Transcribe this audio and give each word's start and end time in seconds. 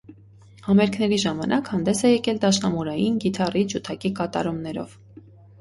Համերգների 0.67 1.19
ժամանակ 1.23 1.69
հանդես 1.75 2.01
է 2.09 2.11
եկել 2.13 2.41
դաշնամուրային, 2.45 3.21
գիթառի, 3.27 3.65
ջութակի 3.75 4.15
կատարումներով։ 4.23 4.99